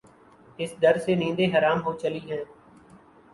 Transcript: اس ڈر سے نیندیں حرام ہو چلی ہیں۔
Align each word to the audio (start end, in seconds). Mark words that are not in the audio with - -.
اس 0.59 0.71
ڈر 0.81 0.95
سے 1.05 1.11
نیندیں 1.15 1.51
حرام 1.53 1.79
ہو 1.85 1.91
چلی 2.01 2.19
ہیں۔ 2.29 2.43